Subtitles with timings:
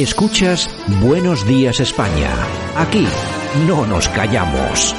[0.00, 0.70] Escuchas
[1.02, 2.34] Buenos Días España.
[2.74, 3.06] Aquí
[3.68, 4.94] no nos callamos.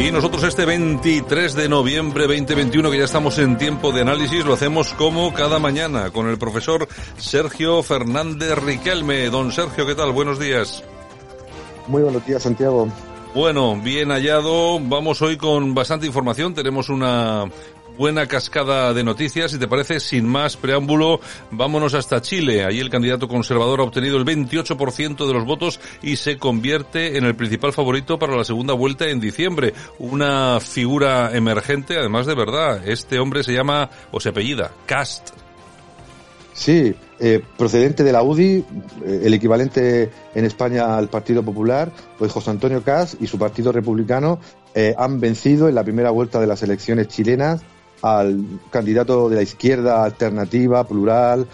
[0.00, 4.54] Y nosotros este 23 de noviembre 2021, que ya estamos en tiempo de análisis, lo
[4.54, 6.86] hacemos como cada mañana con el profesor
[7.16, 9.28] Sergio Fernández Riquelme.
[9.28, 10.12] Don Sergio, ¿qué tal?
[10.12, 10.84] Buenos días.
[11.88, 12.88] Muy buenos días, Santiago.
[13.34, 14.78] Bueno, bien hallado.
[14.78, 16.54] Vamos hoy con bastante información.
[16.54, 17.44] Tenemos una
[17.96, 19.50] buena cascada de noticias.
[19.50, 22.64] Si te parece, sin más preámbulo, vámonos hasta Chile.
[22.64, 27.24] Allí el candidato conservador ha obtenido el 28% de los votos y se convierte en
[27.24, 29.72] el principal favorito para la segunda vuelta en diciembre.
[29.98, 32.86] Una figura emergente, además de verdad.
[32.86, 35.30] Este hombre se llama, o se apellida, Cast.
[36.52, 38.64] Sí, eh, procedente de la UDI,
[39.04, 43.72] eh, el equivalente en España al Partido Popular, pues José Antonio Cast y su Partido
[43.72, 44.38] Republicano
[44.72, 47.60] eh, han vencido en la primera vuelta de las elecciones chilenas
[48.02, 51.48] al candidato de la izquierda alternativa, plural,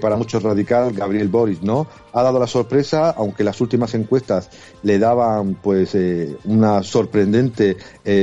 [0.00, 1.88] para muchos radical, Gabriel Boris, ¿no?
[2.12, 4.48] Ha dado la sorpresa, aunque las últimas encuestas
[4.84, 5.96] le daban, pues,
[6.44, 7.76] una sorprendente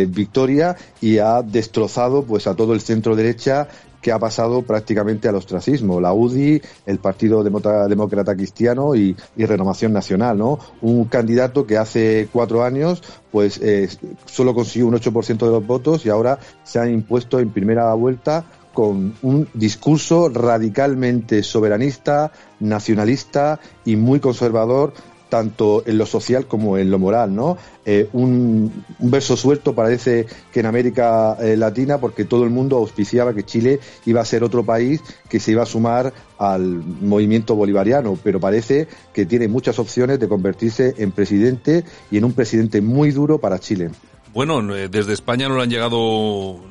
[0.07, 3.67] victoria y ha destrozado, pues, a todo el centro derecha
[4.05, 5.99] que ha pasado prácticamente al ostracismo.
[5.99, 10.59] La UDI, el Partido Demócrata Cristiano y, Renovación Nacional, ¿no?
[10.83, 13.89] Un candidato que hace cuatro años, pues, eh,
[14.25, 18.45] solo consiguió un 8% de los votos y ahora se ha impuesto en primera vuelta
[18.75, 24.93] con un discurso radicalmente soberanista, nacionalista y muy conservador
[25.35, 27.57] tanto en lo social como en lo moral, ¿no?
[27.85, 33.33] Eh, un, verso suelto parece que en América eh, Latina, porque todo el mundo auspiciaba
[33.33, 38.17] que Chile iba a ser otro país que se iba a sumar al movimiento bolivariano,
[38.23, 43.11] pero parece que tiene muchas opciones de convertirse en presidente y en un presidente muy
[43.11, 43.89] duro para Chile.
[44.33, 45.97] Bueno, desde España no le han llegado,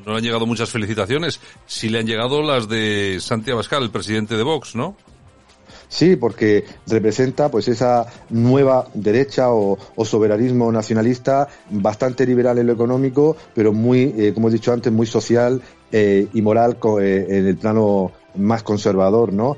[0.05, 1.39] no le han llegado muchas felicitaciones.
[1.67, 4.95] Sí le han llegado las de Santiago Abascal, el presidente de Vox, ¿no?
[5.87, 13.35] Sí, porque representa pues esa nueva derecha o, soberanismo nacionalista bastante liberal en lo económico,
[13.53, 17.57] pero muy, eh, como he dicho antes, muy social eh, y moral eh, en el
[17.57, 19.57] plano más conservador, ¿no?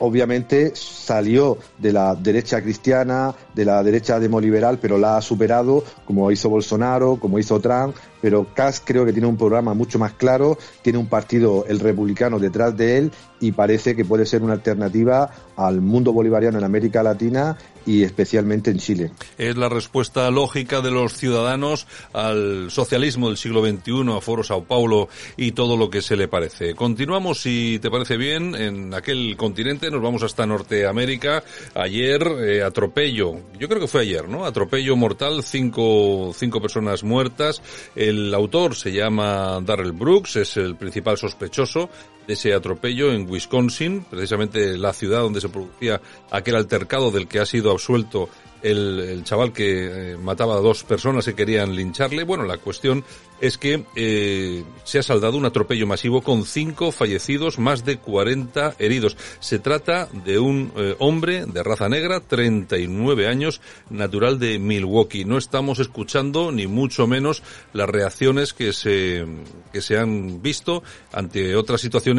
[0.00, 6.30] obviamente salió de la derecha cristiana, de la derecha demoliberal, pero la ha superado, como
[6.30, 10.58] hizo Bolsonaro, como hizo Trump, pero Kass creo que tiene un programa mucho más claro,
[10.82, 15.30] tiene un partido, el republicano, detrás de él y parece que puede ser una alternativa
[15.56, 17.56] al mundo bolivariano en América Latina
[17.88, 19.12] y especialmente en Chile.
[19.38, 24.64] Es la respuesta lógica de los ciudadanos al socialismo del siglo XXI, a Foro Sao
[24.64, 25.08] Paulo
[25.38, 26.74] y todo lo que se le parece.
[26.74, 31.42] Continuamos, si te parece bien, en aquel continente, nos vamos hasta Norteamérica.
[31.74, 34.44] Ayer, eh, atropello, yo creo que fue ayer, ¿no?
[34.44, 37.62] Atropello mortal, cinco, cinco personas muertas.
[38.08, 41.90] El autor se llama Darrell Brooks, es el principal sospechoso
[42.28, 46.00] de ese atropello en Wisconsin, precisamente la ciudad donde se producía
[46.30, 48.28] aquel altercado del que ha sido absuelto
[48.62, 52.24] el, chaval que eh, mataba a dos personas que querían lincharle.
[52.24, 53.04] Bueno, la cuestión
[53.40, 58.74] es que eh, se ha saldado un atropello masivo con cinco fallecidos, más de 40
[58.78, 59.16] heridos.
[59.40, 63.60] Se trata de un eh, hombre de raza negra, 39 años,
[63.90, 65.24] natural de Milwaukee.
[65.24, 69.24] No estamos escuchando ni mucho menos las reacciones que se,
[69.72, 72.17] que se han visto ante otras situaciones,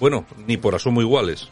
[0.00, 1.48] bueno, ni por asomo iguales.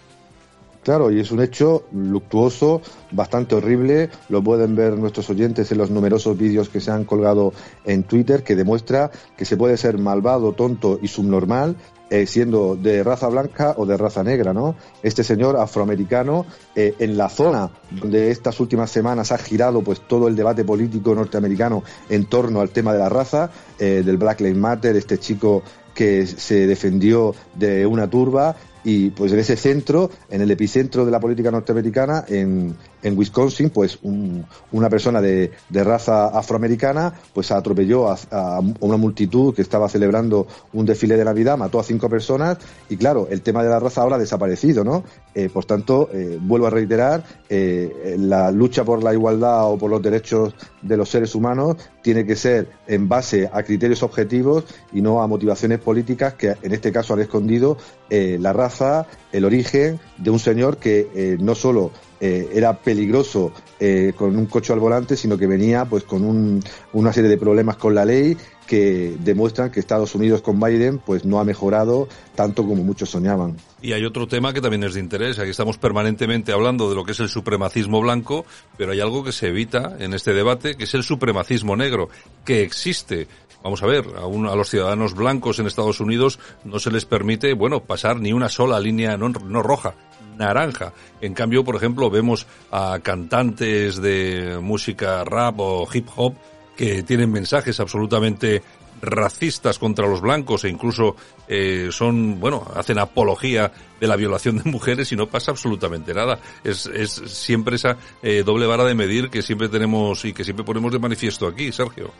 [0.87, 2.81] Claro, y es un hecho luctuoso,
[3.11, 4.09] bastante horrible.
[4.29, 7.53] Lo pueden ver nuestros oyentes en los numerosos vídeos que se han colgado
[7.85, 11.75] en Twitter, que demuestra que se puede ser malvado, tonto y subnormal
[12.09, 14.77] eh, siendo de raza blanca o de raza negra, ¿no?
[15.03, 20.28] Este señor afroamericano, eh, en la zona donde estas últimas semanas ha girado pues todo
[20.28, 24.56] el debate político norteamericano en torno al tema de la raza, eh, del Black Lives
[24.56, 25.62] Matter, este chico
[25.95, 31.11] que se defendió de una turba y pues en ese centro, en el epicentro de
[31.11, 38.09] la política norteamericana, en, en Wisconsin, pues un, una persona de, raza afroamericana pues atropelló
[38.10, 42.59] a, a, una multitud que estaba celebrando un desfile de Navidad, mató a cinco personas
[42.89, 45.04] y claro, el tema de la raza ahora ha desaparecido, ¿no?
[45.34, 49.91] Eh, por tanto, eh, vuelvo a reiterar, eh, la lucha por la igualdad o por
[49.91, 51.77] los derechos de los seres humanos
[52.07, 54.63] tiene que ser en base a criterios objetivos
[54.93, 59.99] y no a motivaciones políticas que en este caso han escondido la raza, el origen
[60.17, 64.79] de un señor que eh, no solo eh, era peligroso eh, con un coche al
[64.79, 66.63] volante, sino que venía pues con un,
[66.93, 71.24] una serie de problemas con la ley que demuestran que Estados Unidos con Biden pues
[71.24, 73.57] no ha mejorado tanto como muchos soñaban.
[73.80, 75.39] Y hay otro tema que también es de interés.
[75.39, 78.45] Aquí estamos permanentemente hablando de lo que es el supremacismo blanco,
[78.77, 82.09] pero hay algo que se evita en este debate, que es el supremacismo negro,
[82.45, 83.28] que existe.
[83.63, 87.53] Vamos a ver, a, a los ciudadanos blancos en Estados Unidos no se les permite,
[87.54, 89.95] bueno, pasar ni una sola línea no, no roja,
[90.36, 90.92] naranja.
[91.21, 96.34] En cambio, por ejemplo, vemos a cantantes de música rap o hip hop
[96.77, 98.63] que tienen mensajes absolutamente
[99.01, 101.17] racistas contra los blancos e incluso
[101.49, 103.71] eh, son, bueno, hacen apología
[104.01, 106.39] de la violación de mujeres y no pasa absolutamente nada.
[106.65, 110.65] Es, es siempre esa eh, doble vara de medir que siempre tenemos y que siempre
[110.65, 112.11] ponemos de manifiesto aquí, Sergio.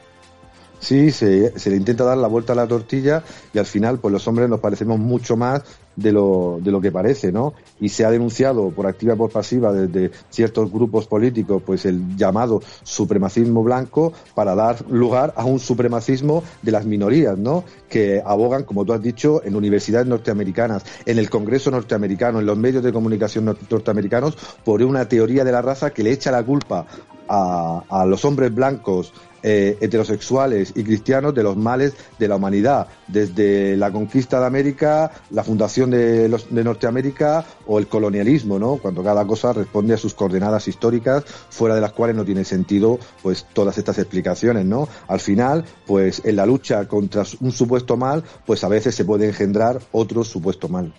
[0.79, 3.25] Sí, se, se, le intenta dar la vuelta a la tortilla
[3.55, 5.63] y al final, pues los hombres nos parecemos mucho más
[5.97, 7.55] de lo, de lo que parece, ¿no?
[7.81, 12.17] Y se ha denunciado por activa y por pasiva desde ciertos grupos políticos, pues el
[12.17, 17.65] llamado supremacismo blanco para dar lugar a un supremacismo de las minorías, ¿no?
[17.89, 22.59] Que abogan, como tú has dicho, en universidades norteamericanas, en el Congreso norteamericano, en los
[22.59, 26.87] medios de comunicación norteamericanos, por una teoría de la raza que le echa la culpa
[27.29, 29.13] a, a los hombres blancos
[29.43, 35.11] eh, heterosexuales y cristianos de los males de la humanidad, desde la conquista de América,
[35.31, 38.77] la fundación de, los, de Norteamérica o el colonialismo, ¿no?
[38.77, 42.99] Cuando cada cosa responde a sus coordenadas históricas, fuera de las cuales no tiene sentido,
[43.23, 44.89] pues, todas estas explicaciones, ¿no?
[45.09, 49.29] Al final, pues, en la lucha contra un supuesto mal, pues a veces se puede
[49.29, 50.93] engendrar otro supuesto mal.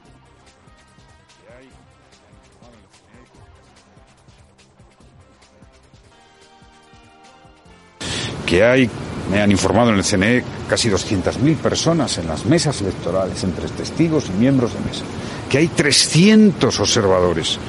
[8.58, 8.90] Que hay,
[9.32, 14.30] me han informado en el CNE, casi 200.000 personas en las mesas electorales, entre testigos
[14.30, 15.04] y miembros de mesa,
[15.48, 17.60] que hay 300 observadores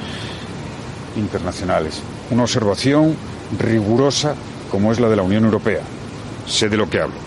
[1.15, 2.01] internacionales.
[2.31, 3.15] Una observación
[3.59, 4.33] rigurosa
[4.71, 5.81] como es la de la Unión Europea.
[6.47, 7.17] Sé de lo que hablo.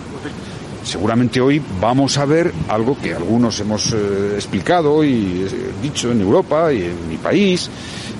[0.83, 5.49] Seguramente hoy vamos a ver algo que algunos hemos eh, explicado y eh,
[5.81, 7.69] dicho en Europa y en mi país,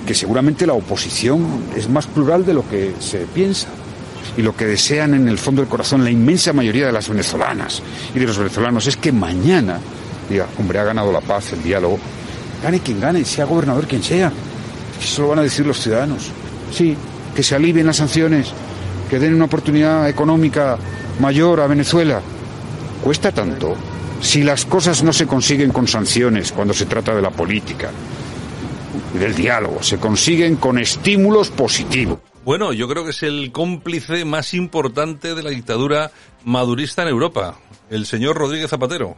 [0.06, 3.68] que seguramente la oposición es más plural de lo que se piensa
[4.36, 7.82] y lo que desean en el fondo del corazón la inmensa mayoría de las venezolanas
[8.14, 9.78] y de los venezolanos es que mañana
[10.28, 11.98] diga, hombre, ha ganado la paz, el diálogo,
[12.62, 14.32] gane quien gane, sea gobernador quien sea.
[15.00, 16.30] Eso lo van a decir los ciudadanos.
[16.72, 16.96] Sí,
[17.34, 18.52] que se alivien las sanciones,
[19.10, 20.78] que den una oportunidad económica
[21.20, 22.20] mayor a Venezuela.
[23.02, 23.76] Cuesta tanto.
[24.20, 27.90] Si las cosas no se consiguen con sanciones cuando se trata de la política
[29.14, 32.18] y del diálogo, se consiguen con estímulos positivos.
[32.44, 36.10] Bueno, yo creo que es el cómplice más importante de la dictadura
[36.44, 37.56] madurista en Europa,
[37.88, 39.16] el señor Rodríguez Zapatero.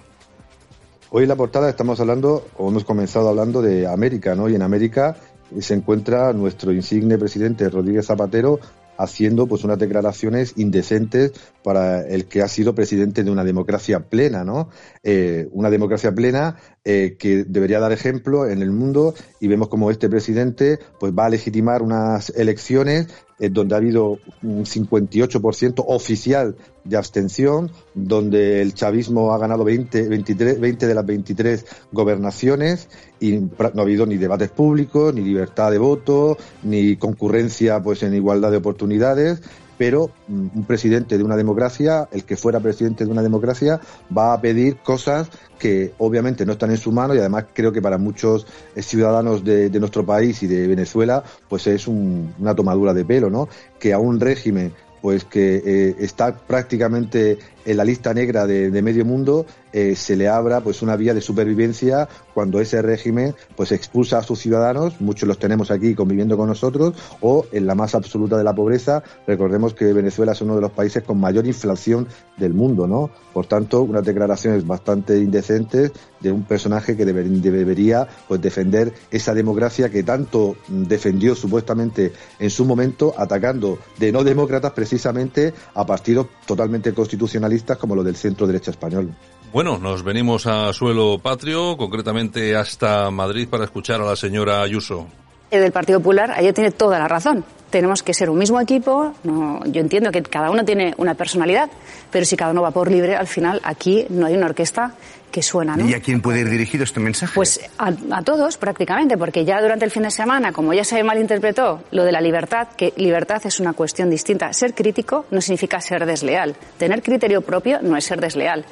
[1.11, 4.49] Hoy en la portada estamos hablando, o hemos comenzado hablando de América, ¿no?
[4.49, 5.17] Y en América
[5.58, 8.61] se encuentra nuestro insigne presidente Rodríguez Zapatero
[8.98, 11.32] haciendo pues unas declaraciones indecentes
[11.62, 14.69] para el que ha sido presidente de una democracia plena, ¿no?
[15.02, 19.90] Eh, una democracia plena eh, que debería dar ejemplo en el mundo y vemos como
[19.90, 26.56] este presidente pues va a legitimar unas elecciones eh, donde ha habido un 58% oficial
[26.84, 32.88] de abstención, donde el chavismo ha ganado 20, 23, 20 de las 23 gobernaciones
[33.20, 38.14] y no ha habido ni debates públicos, ni libertad de voto, ni concurrencia pues en
[38.14, 39.42] igualdad de oportunidades
[39.78, 43.81] pero mm, un presidente de una democracia, el que fuera presidente de una democracia,
[44.17, 45.28] va a pedir cosas
[45.58, 49.44] que obviamente no están en su mano y además creo que para muchos eh, ciudadanos
[49.44, 53.49] de, nuestro país y de Venezuela, pues es un, una tomadura de pelo, ¿no?
[53.78, 59.05] Que a un régimen pues que eh, está prácticamente en la lista negra de medio
[59.05, 64.19] mundo eh, se le abra pues una vía de supervivencia cuando ese régimen pues expulsa
[64.19, 68.37] a sus ciudadanos, muchos los tenemos aquí conviviendo con nosotros, o en la más absoluta
[68.37, 72.06] de la pobreza, recordemos que Venezuela es uno de los países con mayor inflación
[72.37, 73.11] del mundo, ¿no?
[73.32, 79.35] Por tanto, unas declaraciones bastante indecentes de un personaje que deber, debería pues defender esa
[79.35, 86.27] democracia que tanto defendió supuestamente en su momento, atacando de no demócratas precisamente a partidos
[86.46, 89.15] totalmente constitucionalistas como los del centro derecha español.
[89.53, 95.06] Bueno, nos venimos a suelo patrio, concretamente hasta Madrid, para escuchar a la señora Ayuso.
[95.50, 97.44] El del Partido Popular, ella tiene toda la razón.
[97.70, 99.15] Tenemos que ser un mismo equipo.
[99.22, 101.70] No, yo entiendo que cada uno tiene una personalidad,
[102.10, 104.94] pero si cada uno va por libre, al final aquí no hay una orquesta
[105.30, 105.76] que suena.
[105.76, 105.88] ¿no?
[105.88, 107.32] ¿Y a quién puede ir dirigido este mensaje?
[107.34, 111.02] Pues a, a, todos prácticamente, porque ya durante el fin de semana, como ya se
[111.02, 114.52] malinterpretó lo de la libertad, que libertad es una cuestión distinta.
[114.52, 116.56] Ser crítico no significa ser desleal.
[116.78, 118.64] Tener criterio propio no es ser desleal.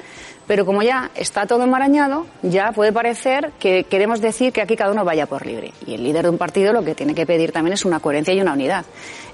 [0.47, 4.91] Pero como ya está todo enmarañado, ya puede parecer que queremos decir que aquí cada
[4.91, 5.73] uno vaya por libre.
[5.87, 8.33] Y el líder de un partido lo que tiene que pedir también es una coherencia
[8.33, 8.85] y una unidad.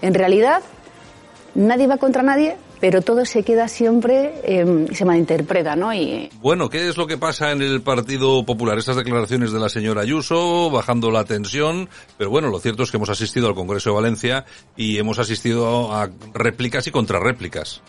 [0.02, 0.62] En realidad,
[1.54, 5.94] nadie va contra nadie pero todo se queda siempre, eh, se malinterpreta, ¿no?
[5.94, 6.30] Y...
[6.42, 8.78] Bueno, ¿qué es lo que pasa en el Partido Popular?
[8.78, 12.98] Estas declaraciones de la señora Ayuso, bajando la tensión, pero bueno, lo cierto es que
[12.98, 14.46] hemos asistido al Congreso de Valencia
[14.76, 17.84] y hemos asistido a réplicas y contrarréplicas.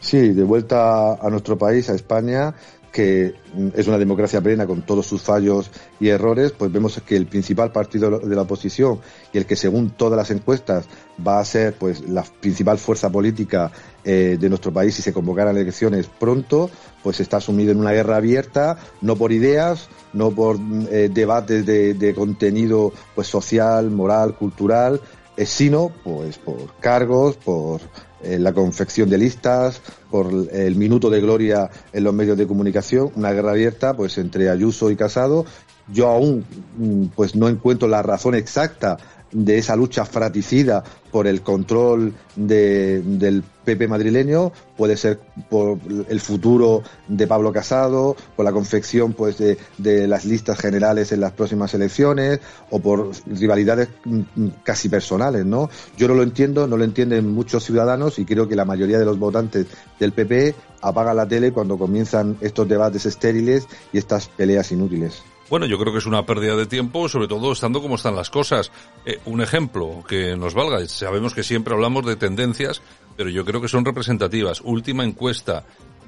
[0.00, 2.54] Sí, de vuelta a nuestro país, a España,
[2.96, 3.34] que
[3.74, 7.70] es una democracia plena con todos sus fallos y errores, pues vemos que el principal
[7.70, 9.00] partido de la oposición
[9.34, 10.86] y el que según todas las encuestas
[11.24, 13.70] va a ser pues la principal fuerza política
[14.02, 16.70] eh, de nuestro país si se convocaran elecciones pronto,
[17.02, 20.56] pues está sumido en una guerra abierta, no por ideas, no por
[20.90, 25.02] eh, debates de, contenido pues social, moral, cultural,
[25.36, 27.82] eh, sino pues por cargos, por
[28.26, 29.80] eh, la confección de listas,
[30.10, 34.50] por el minuto de gloria en los medios de comunicación, una guerra abierta pues entre
[34.50, 35.46] Ayuso y Casado.
[35.88, 36.44] Yo aún
[36.76, 38.98] mm, pues no encuentro la razón exacta
[39.36, 45.18] de esa lucha fraticida por el control del PP madrileño, puede ser
[45.50, 45.78] por
[46.08, 51.32] el futuro de Pablo Casado, por la confección pues de, las listas generales en las
[51.32, 52.40] próximas elecciones
[52.70, 55.68] o por rivalidades mm, mm, casi personales, ¿no?
[55.98, 59.04] Yo no lo entiendo, no lo entienden muchos ciudadanos y creo que la mayoría de
[59.04, 59.66] los votantes
[60.00, 65.22] del PP apagan la tele cuando comienzan estos debates estériles y estas peleas inútiles.
[65.48, 68.30] Bueno, yo creo que es una pérdida de tiempo, sobre todo estando como están las
[68.30, 68.72] cosas.
[69.04, 72.82] Eh, un ejemplo que nos valga, sabemos que siempre hablamos de tendencias,
[73.16, 74.60] pero yo creo que son representativas.
[74.60, 75.64] Última encuesta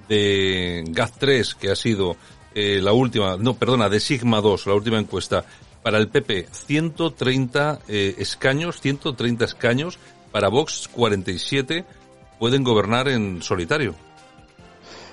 [0.09, 2.17] de GAZ3, que ha sido
[2.55, 5.45] eh, la última, no, perdona, de Sigma 2, la última encuesta,
[5.85, 10.01] para el PP 130 eh, escaños, 130 escaños,
[10.33, 11.85] para Vox 47,
[12.41, 13.95] pueden gobernar en solitario.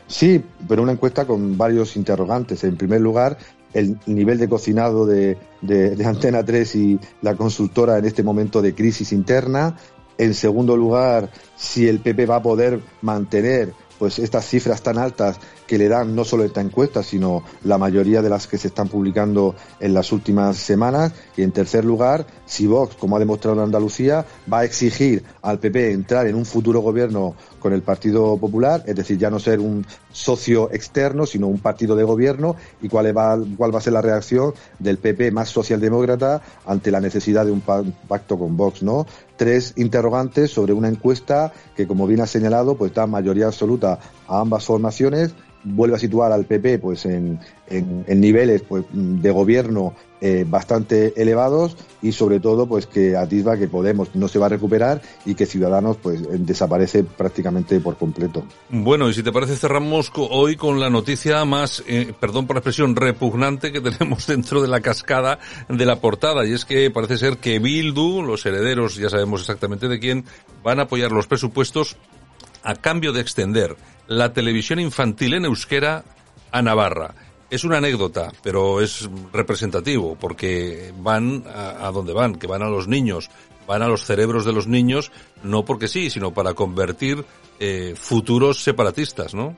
[0.07, 2.63] Sí, pero una encuesta con varios interrogantes.
[2.63, 3.37] En primer lugar,
[3.75, 8.73] el nivel de cocinado de, de, Antena 3 y la consultora en este momento de
[8.73, 9.77] crisis interna.
[10.17, 15.37] En segundo lugar, si el PP va a poder mantener pues estas cifras tan altas
[15.67, 18.87] que le dan no solo esta encuesta, sino la mayoría de las que se están
[18.87, 21.13] publicando en las últimas semanas.
[21.35, 25.59] Y en tercer lugar, si Vox, como ha demostrado en Andalucía, va a exigir al
[25.59, 29.59] PP entrar en un futuro gobierno con el Partido Popular, es decir, ya no ser
[29.59, 33.93] un socio externo, sino un partido de gobierno, y cuál va, cuál va a ser
[33.93, 39.07] la reacción del PP más socialdemócrata ante la necesidad de un pacto con Vox, ¿no?
[39.37, 44.39] Tres interrogantes sobre una encuesta que, como bien ha señalado, pues da mayoría absoluta a
[44.39, 45.33] ambas formaciones
[45.65, 51.75] vuelve a situar al PP pues en, en, niveles pues, de gobierno eh, bastante elevados
[52.01, 55.45] y sobre todo pues que atisba que Podemos no se va a recuperar y que
[55.45, 58.45] Ciudadanos pues desaparece prácticamente por completo.
[58.69, 62.59] Bueno, y si te parece cerramos hoy con la noticia más, eh, perdón por la
[62.59, 67.17] expresión, repugnante que tenemos dentro de la cascada de la portada y es que parece
[67.17, 70.25] ser que Bildu, los herederos, ya sabemos exactamente de quién,
[70.63, 71.97] van a apoyar los presupuestos
[72.63, 73.75] a cambio de extender
[74.07, 76.03] la televisión infantil en euskera
[76.51, 77.15] a Navarra.
[77.49, 82.87] Es una anécdota, pero es representativo, porque van a, donde van, que van a los
[82.87, 83.29] niños,
[83.67, 85.11] van a los cerebros de los niños,
[85.43, 87.23] no porque sí, sino para convertir
[87.59, 89.55] eh, futuros separatistas, ¿no?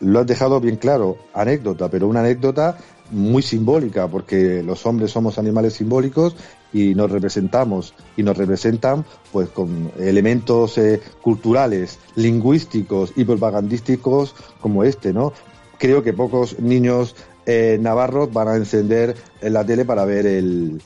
[0.00, 2.76] Lo has dejado bien claro, anécdota, pero una anécdota
[3.10, 6.36] muy simbólica, porque los hombres somos animales simbólicos
[6.72, 14.84] y nos representamos y nos representan pues con elementos eh, culturales, lingüísticos y propagandísticos como
[14.84, 15.32] este, ¿no?
[15.78, 17.14] Creo que pocos niños
[17.46, 20.82] eh, navarros van a encender la tele para ver el,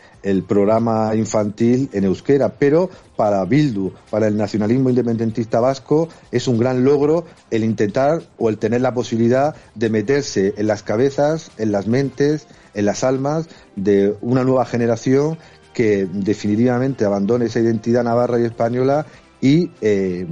[0.47, 6.85] programa infantil en euskera, pero para Bildu, para el nacionalismo independentista vasco, es un gran
[6.85, 11.87] logro el intentar o el tener la posibilidad de meterse en las cabezas, en las
[11.87, 15.39] mentes, en las almas de una nueva generación
[15.73, 19.07] que definitivamente abandone esa identidad navarra y española
[19.41, 20.27] y eh,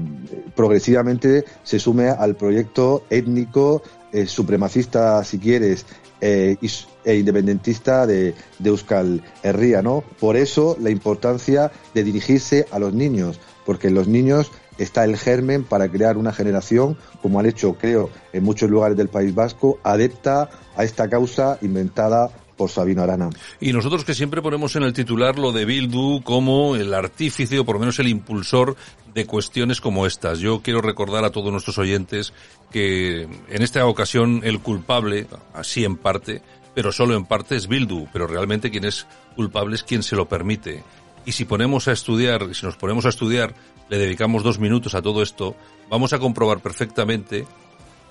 [0.54, 3.82] progresivamente se sume al proyecto étnico
[4.12, 5.86] eh, supremacista, si quieres,
[6.20, 6.56] eh,
[7.04, 10.02] e independentista de, de, Euskal Herria, ¿no?
[10.20, 15.16] Por eso la importancia de dirigirse a los niños, porque en los niños está el
[15.16, 19.78] germen para crear una generación, como han hecho, creo, en muchos lugares del País Vasco,
[19.82, 23.30] adepta a esta causa inventada por Sabino Arana.
[23.60, 27.64] Y nosotros que siempre ponemos en el titular lo de Bildu como el artífice o
[27.64, 28.76] por lo menos el impulsor
[29.14, 30.40] de cuestiones como estas.
[30.40, 32.34] Yo quiero recordar a todos nuestros oyentes
[32.70, 36.42] que en esta ocasión el culpable, así en parte,
[36.74, 40.28] pero solo en parte es Bildu, pero realmente quien es culpable es quien se lo
[40.28, 40.82] permite.
[41.24, 43.54] Y si ponemos a estudiar, si nos ponemos a estudiar,
[43.88, 45.54] le dedicamos dos minutos a todo esto,
[45.88, 47.46] vamos a comprobar perfectamente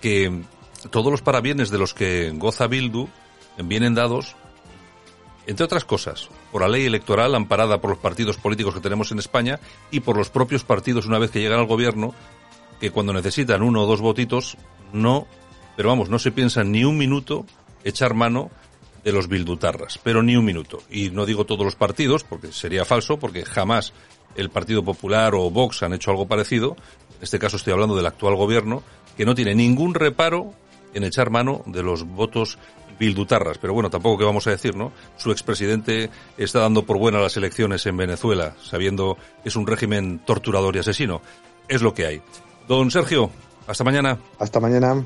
[0.02, 0.42] que
[0.90, 3.10] todos los parabienes de los que goza Bildu
[3.64, 4.36] vienen dados,
[5.46, 9.20] entre otras cosas, por la ley electoral amparada por los partidos políticos que tenemos en
[9.20, 9.60] España
[9.92, 12.14] y por los propios partidos una vez que llegan al gobierno
[12.80, 14.58] que cuando necesitan uno o dos votitos,
[14.94, 15.26] no,
[15.76, 17.46] pero vamos, no se piensa ni un minuto
[17.84, 18.52] echar mano
[19.04, 20.84] de los bildutarras, pero ni un minuto.
[20.90, 23.94] Y no digo todos los partidos, porque sería falso, porque jamás
[24.36, 26.76] el Partido Popular o Vox han hecho algo parecido.
[27.18, 28.84] En este caso estoy hablando del actual gobierno,
[29.16, 30.54] que no tiene ningún reparo
[30.94, 32.58] en echar mano de los votos
[33.00, 33.58] bildutarras.
[33.58, 34.92] Pero bueno, tampoco que vamos a decir, ¿no?
[35.18, 40.20] Su expresidente está dando por buena las elecciones en Venezuela, sabiendo que es un régimen
[40.20, 41.22] torturador y asesino.
[41.68, 42.22] Es lo que hay.
[42.68, 43.32] Don Sergio,
[43.68, 44.18] hasta mañana.
[44.40, 45.04] Hasta mañana.